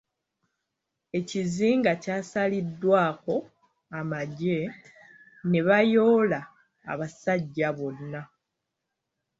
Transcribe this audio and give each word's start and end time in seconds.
Ekizinga 1.17 1.91
kyasaliddwako 2.03 3.35
amagye 3.99 4.59
ne 5.49 5.59
bayoola 5.67 6.39
abasajja 6.91 7.69
bonna. 7.77 8.21